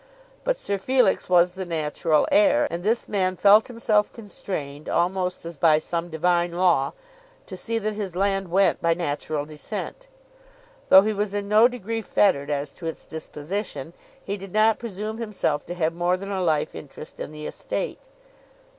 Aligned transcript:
But 0.43 0.57
Sir 0.57 0.79
Felix 0.79 1.29
was 1.29 1.51
the 1.51 1.63
natural 1.63 2.27
heir, 2.31 2.67
and 2.71 2.81
this 2.81 3.07
man 3.07 3.35
felt 3.35 3.67
himself 3.67 4.11
constrained, 4.11 4.89
almost 4.89 5.45
as 5.45 5.57
by 5.57 5.77
some 5.77 6.09
divine 6.09 6.53
law, 6.53 6.93
to 7.45 7.55
see 7.55 7.77
that 7.77 7.93
his 7.93 8.15
land 8.15 8.49
went 8.49 8.81
by 8.81 8.95
natural 8.95 9.45
descent. 9.45 10.07
Though 10.89 11.03
he 11.03 11.13
was 11.13 11.35
in 11.35 11.47
no 11.47 11.67
degree 11.67 12.01
fettered 12.01 12.49
as 12.49 12.71
to 12.73 12.87
its 12.87 13.05
disposition, 13.05 13.93
he 14.25 14.37
did 14.37 14.53
not 14.53 14.79
presume 14.79 15.19
himself 15.19 15.67
to 15.67 15.75
have 15.75 15.93
more 15.93 16.17
than 16.17 16.31
a 16.31 16.41
life 16.41 16.73
interest 16.73 17.19
in 17.19 17.31
the 17.31 17.45
estate. 17.45 17.99